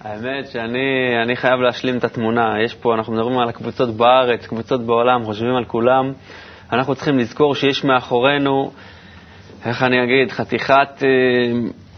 [0.05, 0.79] האמת שאני
[1.25, 2.63] אני חייב להשלים את התמונה.
[2.65, 6.13] יש פה, אנחנו מדברים על הקבוצות בארץ, קבוצות בעולם, חושבים על כולם.
[6.73, 8.71] אנחנו צריכים לזכור שיש מאחורינו,
[9.67, 11.09] איך אני אגיד, חתיכת אה,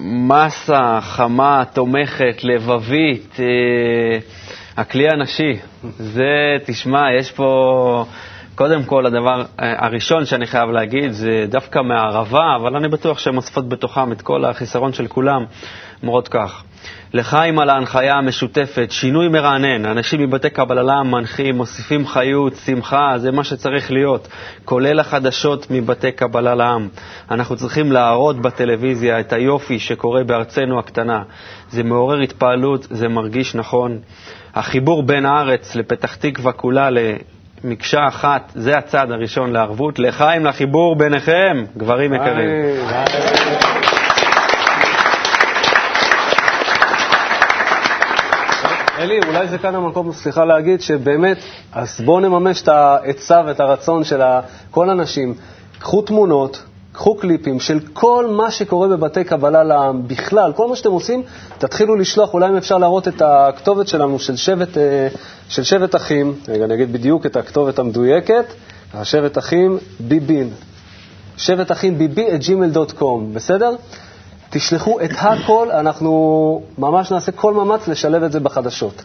[0.00, 4.18] מסה חמה, תומכת, לבבית, אה,
[4.76, 5.56] הכלי הנשי.
[5.98, 6.32] זה,
[6.66, 8.04] תשמע, יש פה...
[8.54, 13.68] קודם כל, הדבר הראשון שאני חייב להגיד זה דווקא מהערבה, אבל אני בטוח שהן אוספות
[13.68, 15.44] בתוכם את כל החיסרון של כולם,
[16.02, 16.62] אומרות כך.
[17.14, 23.44] לחיים על ההנחיה המשותפת, שינוי מרענן, אנשים מבתי קבלה מנחים, מוסיפים חיות, שמחה, זה מה
[23.44, 24.28] שצריך להיות,
[24.64, 26.88] כולל החדשות מבתי קבלה לעם.
[27.30, 31.22] אנחנו צריכים להראות בטלוויזיה את היופי שקורה בארצנו הקטנה.
[31.70, 33.98] זה מעורר התפעלות, זה מרגיש נכון.
[34.54, 36.88] החיבור בין הארץ לפתח תקווה כולה
[37.64, 39.98] למקשה אחת, זה הצעד הראשון לערבות.
[39.98, 42.50] לחיים לחיבור ביניכם, גברים יקרים.
[48.98, 51.38] אלי, אולי זה כאן המקום, סליחה להגיד, שבאמת,
[51.72, 54.20] אז בואו נממש את העצה ואת הרצון של
[54.70, 55.34] כל הנשים.
[55.78, 56.62] קחו תמונות,
[57.00, 61.22] קחו קליפים של כל מה שקורה בבתי קבלה לעם בכלל, כל מה שאתם עושים,
[61.58, 65.08] תתחילו לשלוח, אולי אם אפשר להראות את הכתובת שלנו, של שבט, אה,
[65.48, 68.44] של שבט אחים, רגע, אני אגיד בדיוק את הכתובת המדויקת,
[68.94, 70.50] השבט אחים ביבין,
[71.36, 73.70] שבט אחים ביבי את gmail.com, בסדר?
[74.50, 79.02] תשלחו את הכל, אנחנו ממש נעשה כל מאמץ לשלב את זה בחדשות.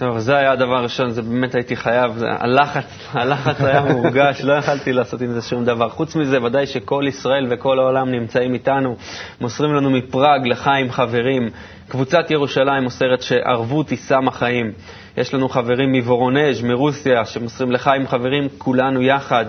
[0.00, 4.52] טוב, זה היה הדבר הראשון, זה באמת הייתי חייב, זה- הלחץ, הלחץ היה מורגש, לא
[4.52, 5.88] יכלתי לעשות עם זה שום דבר.
[5.88, 8.96] חוץ מזה, ודאי שכל ישראל וכל העולם נמצאים איתנו,
[9.40, 11.48] מוסרים לנו מפראג לחיים חברים.
[11.88, 14.72] קבוצת ירושלים מוסרת שערבות היא סם החיים.
[15.16, 19.44] יש לנו חברים מוורונז', מרוסיה, שמוסרים לחיים חברים, כולנו יחד.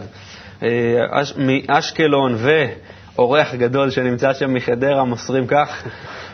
[0.64, 0.68] אה,
[1.12, 2.36] אש, מאשקלון
[3.16, 5.84] ואורח גדול שנמצא שם מחדרה מוסרים כך: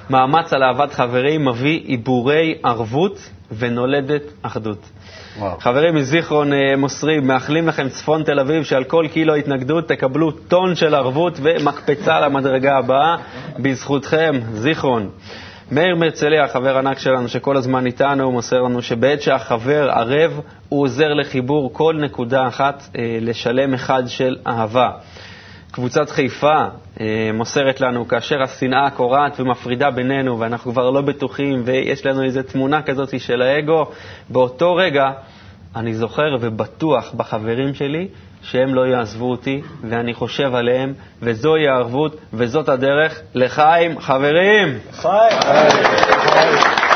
[0.09, 4.89] מאמץ על אהבת חברים מביא עיבורי ערבות ונולדת אחדות.
[5.37, 5.59] וואו.
[5.59, 10.75] חברים מזיכרון אה, מוסרים, מאחלים לכם צפון תל אביב שעל כל קילו התנגדות תקבלו טון
[10.75, 13.15] של ערבות ומקפצה למדרגה הבאה
[13.59, 15.09] בזכותכם, זיכרון.
[15.71, 21.13] מאיר מהרצליה, חבר ענק שלנו שכל הזמן איתנו, מוסר לנו שבעת שהחבר ערב, הוא עוזר
[21.13, 24.89] לחיבור כל נקודה אחת אה, לשלם אחד של אהבה.
[25.77, 26.63] קבוצת חיפה
[27.01, 32.41] אה, מוסרת לנו, כאשר השנאה קורעת ומפרידה בינינו ואנחנו כבר לא בטוחים ויש לנו איזו
[32.43, 33.85] תמונה כזאת של האגו,
[34.29, 35.03] באותו רגע
[35.75, 38.07] אני זוכר ובטוח בחברים שלי
[38.41, 44.77] שהם לא יעזבו אותי ואני חושב עליהם וזוהי הערבות וזאת הדרך לחיים חברים.
[45.05, 46.86] אם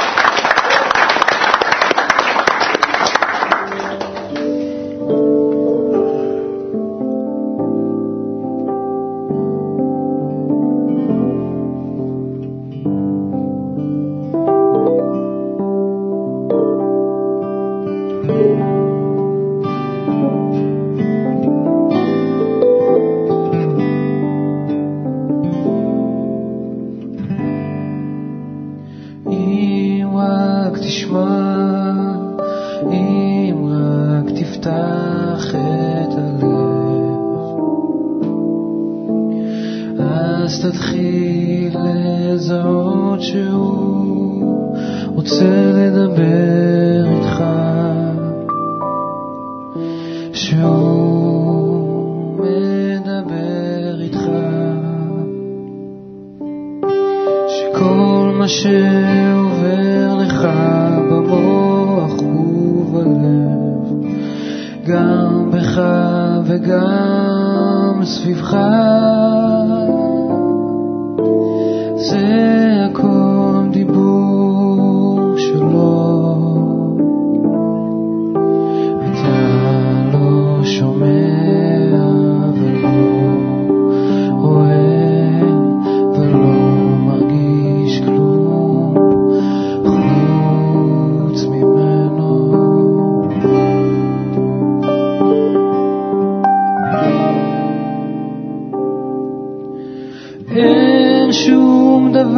[102.22, 102.38] שום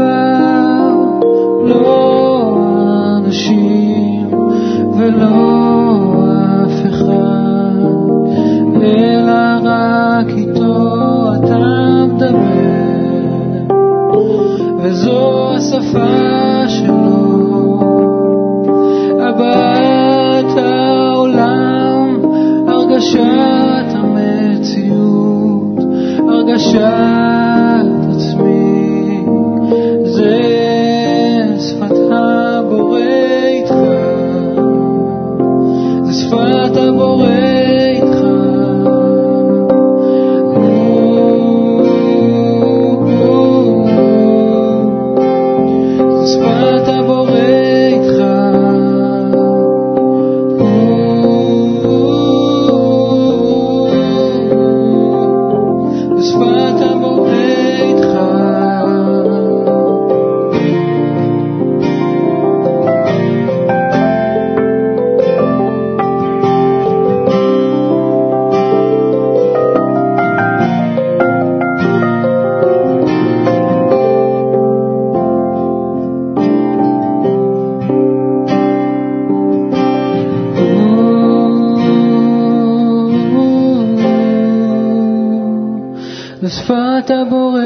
[87.04, 87.62] שפת הבורא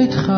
[0.00, 0.32] איתך.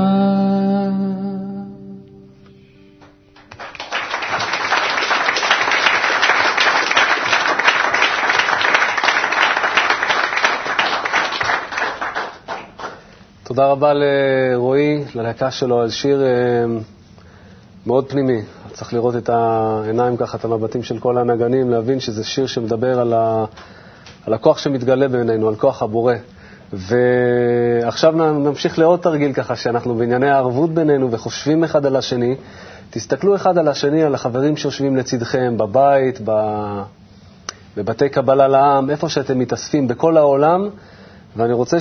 [13.44, 16.28] תודה רבה לרועי, ללהקה שלו, על שיר אה,
[17.86, 18.42] מאוד פנימי.
[18.72, 23.12] צריך לראות את העיניים ככה, את המבטים של כל הנגנים, להבין שזה שיר שמדבר על,
[23.12, 23.44] ה,
[24.26, 26.14] על הכוח שמתגלה בינינו, על כוח הבורא.
[26.72, 32.34] ועכשיו נמשיך לעוד תרגיל ככה, שאנחנו בענייני הערבות בינינו וחושבים אחד על השני.
[32.90, 36.30] תסתכלו אחד על השני, על החברים שיושבים לצדכם, בבית, ב...
[37.76, 40.68] בבתי קבלה לעם, איפה שאתם מתאספים, בכל העולם,
[41.36, 41.76] ואני רוצה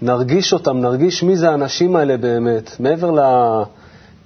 [0.00, 3.10] שנרגיש אותם, נרגיש מי זה האנשים האלה באמת, מעבר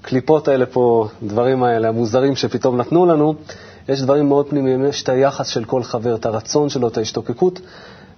[0.02, 3.34] לקליפות האלה פה, דברים האלה, המוזרים שפתאום נתנו לנו,
[3.88, 7.60] יש דברים מאוד פנימיים, יש את היחס של כל חבר, את הרצון שלו, את ההשתוקקות,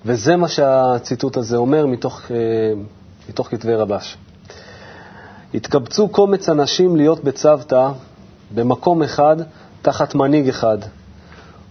[0.07, 2.36] וזה מה שהציטוט הזה אומר מתוך, אה,
[3.28, 4.16] מתוך כתבי רבש.
[5.55, 7.88] התקבצו קומץ אנשים להיות בצוותא
[8.55, 9.36] במקום אחד
[9.82, 10.78] תחת מנהיג אחד,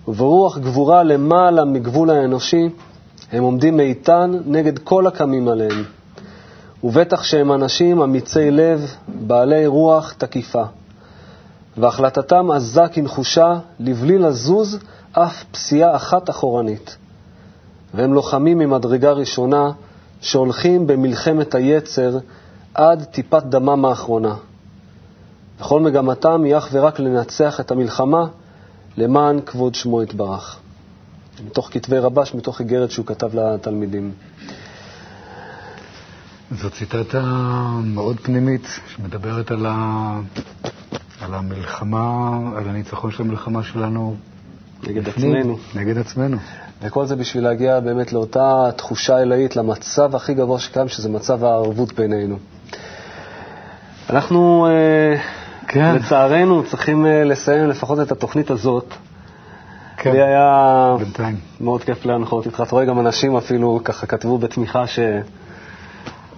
[0.08, 2.70] וברוח גבורה למעלה מגבול האנושי,
[3.32, 5.84] הם עומדים איתן נגד כל הקמים עליהם.
[6.84, 10.64] ובטח שהם אנשים אמיצי לב, בעלי רוח תקיפה.
[11.78, 14.80] והחלטתם עזה כנחושה לבלי לזוז
[15.12, 16.98] אף פסיעה אחת אחורנית.
[17.94, 19.72] והם לוחמים ממדרגה ראשונה,
[20.22, 22.18] שהולכים במלחמת היצר
[22.74, 24.36] עד טיפת דמם האחרונה.
[25.60, 28.26] וכל מגמתם היא אך ורק לנצח את המלחמה
[28.98, 30.58] למען כבוד שמו יתברך.
[31.46, 34.12] מתוך כתבי רבש, מתוך איגרת שהוא כתב לתלמידים.
[36.52, 37.22] זו ציטטה
[37.84, 40.20] מאוד פנימית, שמדברת על, ה...
[41.22, 44.16] על המלחמה, על הניצחון של המלחמה שלנו.
[44.88, 45.58] נגד בפנים, עצמנו.
[45.76, 46.38] נגד עצמנו.
[46.82, 51.94] וכל זה בשביל להגיע באמת לאותה תחושה אלוהית, למצב הכי גבוה שקיים, שזה מצב הערבות
[51.94, 52.38] בינינו.
[54.10, 55.16] אנחנו, אה,
[55.68, 55.96] כן.
[55.96, 58.94] לצערנו, צריכים אה, לסיים לפחות את התוכנית הזאת.
[59.98, 61.36] כן, לי היה בינתיים.
[61.62, 62.62] מאוד כיף להנחות איתך.
[62.62, 65.00] אתה רואה, גם אנשים אפילו ככה כתבו בתמיכה ש...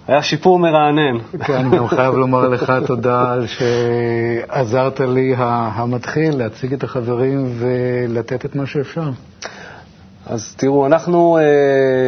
[0.08, 1.18] היה שיפור מרענן.
[1.46, 8.46] כן, אני גם חייב לומר לך תודה על שעזרת לי המתחיל להציג את החברים ולתת
[8.46, 9.10] את מה שאפשר.
[10.26, 11.44] אז תראו, אנחנו אה,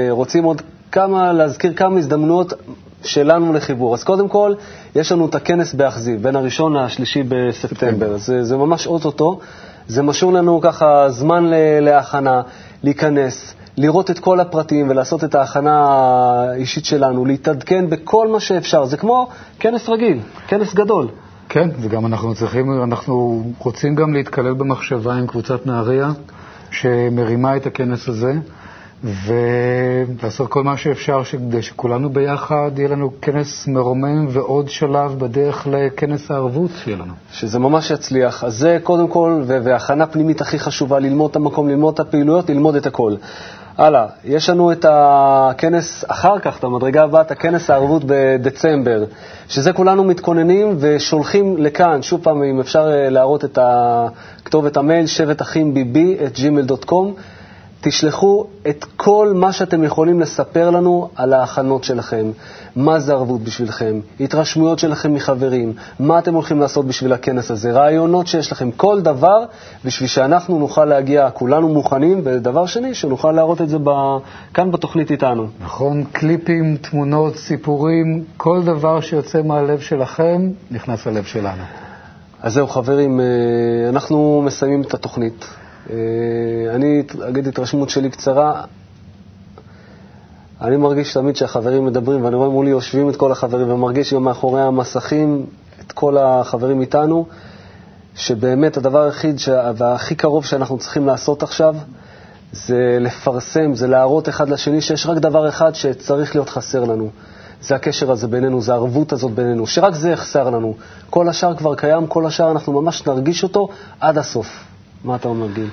[0.09, 0.61] רוצים עוד
[0.91, 2.53] כמה, להזכיר כמה הזדמנויות
[3.03, 3.93] שלנו לחיבור.
[3.93, 4.53] אז קודם כל,
[4.95, 8.17] יש לנו את הכנס באכזיב, בין הראשון לשלישי בספטמבר.
[8.17, 9.39] זה, זה ממש אוטוטו.
[9.87, 11.43] זה משאיר לנו ככה זמן
[11.81, 12.41] להכנה,
[12.83, 18.85] להיכנס, לראות את כל הפרטים ולעשות את ההכנה האישית שלנו, להתעדכן בכל מה שאפשר.
[18.85, 19.27] זה כמו
[19.59, 21.07] כנס רגיל, כנס גדול.
[21.49, 26.11] כן, וגם אנחנו צריכים, אנחנו רוצים גם להתקלל במחשבה עם קבוצת נהריה,
[26.71, 28.33] שמרימה את הכנס הזה.
[29.03, 36.31] ולעשות כל מה שאפשר כדי שכולנו ביחד יהיה לנו כנס מרומם ועוד שלב בדרך לכנס
[36.31, 37.13] הערבות שיהיה לנו.
[37.31, 38.43] שזה ממש יצליח.
[38.43, 42.75] אז זה קודם כל, והכנה פנימית הכי חשובה, ללמוד את המקום, ללמוד את הפעילויות, ללמוד
[42.75, 43.15] את הכל.
[43.77, 49.03] הלאה, יש לנו את הכנס אחר כך, את המדרגה הבאה, את הכנס הערבות בדצמבר,
[49.47, 53.59] שזה כולנו מתכוננים ושולחים לכאן, שוב פעם, אם אפשר אה, להראות את
[54.45, 57.36] כתובת המייל, שבט אחים bb את gmail.com.
[57.89, 62.31] תשלחו את כל מה שאתם יכולים לספר לנו על ההכנות שלכם,
[62.75, 68.27] מה זה ערבות בשבילכם, התרשמויות שלכם מחברים, מה אתם הולכים לעשות בשביל הכנס הזה, רעיונות
[68.27, 69.45] שיש לכם, כל דבר
[69.85, 73.89] בשביל שאנחנו נוכל להגיע, כולנו מוכנים, ודבר שני, שנוכל להראות את זה ב...
[74.53, 75.47] כאן בתוכנית איתנו.
[75.63, 81.63] נכון, קליפים, תמונות, סיפורים, כל דבר שיוצא מהלב שלכם נכנס ללב שלנו.
[82.41, 83.25] אז זהו, חברים, אה,
[83.89, 85.45] אנחנו מסיימים את התוכנית.
[85.89, 85.95] אה,
[86.75, 88.63] אני אגיד התרשמות שלי קצרה.
[90.61, 94.61] אני מרגיש תמיד שהחברים מדברים, ואני רואה מולי יושבים את כל החברים, ומרגיש גם מאחורי
[94.61, 95.45] המסכים
[95.85, 97.25] את כל החברים איתנו,
[98.15, 99.35] שבאמת הדבר היחיד
[99.77, 101.75] והכי קרוב שאנחנו צריכים לעשות עכשיו
[102.51, 107.09] זה לפרסם, זה להראות אחד לשני שיש רק דבר אחד שצריך להיות חסר לנו.
[107.61, 110.75] זה הקשר הזה בינינו, זה הערבות הזאת בינינו, שרק זה יחסר לנו.
[111.09, 113.67] כל השאר כבר קיים, כל השאר אנחנו ממש נרגיש אותו
[113.99, 114.47] עד הסוף.
[115.03, 115.69] מה אתה אומר, גיל?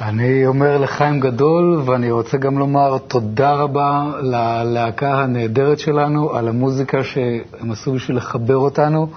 [0.00, 7.04] אני אומר לחיים גדול, ואני רוצה גם לומר תודה רבה ללהקה הנהדרת שלנו, על המוזיקה
[7.04, 9.08] שהם עשו בשביל לחבר אותנו,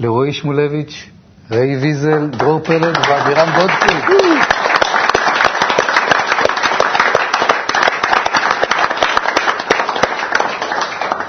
[0.00, 1.10] לרועי שמולביץ',
[1.50, 4.04] ראי ויזל, דרור פלד ואבירם גודפריד.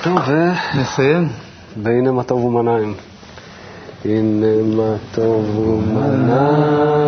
[0.03, 0.51] טוב, ו...
[0.75, 1.27] נסיים.
[1.83, 2.93] והנה מה טוב ומנעים.
[4.05, 7.01] הנה מה טוב ומנעים,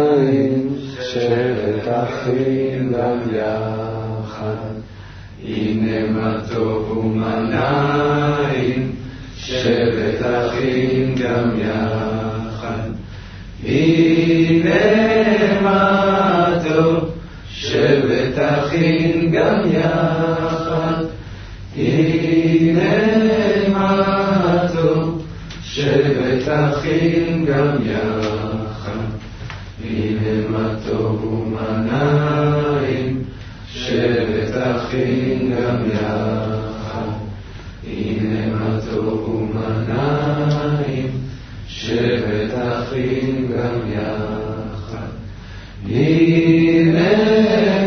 [1.02, 4.74] שבט אחים גם יחד.
[5.44, 8.92] הנה מה טוב ומה נעים,
[9.36, 12.90] שבט אחים גם יחד.
[13.64, 14.76] הנה
[15.62, 17.10] מה טוב,
[17.50, 21.04] שבט אחים גם יחד.
[21.76, 22.94] הנה
[23.74, 24.23] מה
[25.76, 28.92] טוב, שבט אחים גם יחד.
[29.84, 33.24] הנה מה טוב ומה נעים,
[33.74, 37.10] שבט אחים גם יחד.
[37.88, 41.12] הנה מה טוב ומה נעים,
[41.68, 45.08] שבט אחים גם יחד.
[45.90, 47.12] הנה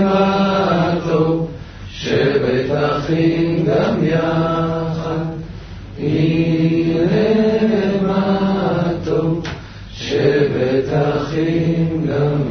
[0.04, 1.50] מה טוב,
[2.72, 4.55] אחים גם יחד.
[10.92, 11.26] מה
[12.06, 12.45] טוב,